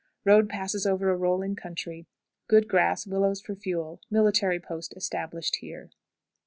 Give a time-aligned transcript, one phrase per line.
[0.25, 2.07] Road passes over a rolling country.
[2.47, 4.01] Good grass; willows for fuel.
[4.09, 5.91] Military post established here.